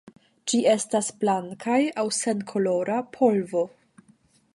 Ĝi 0.51 0.59
estas 0.69 1.09
blankaj 1.23 1.77
aŭ 2.03 2.05
senkolora 2.21 2.97
polvo. 3.19 3.63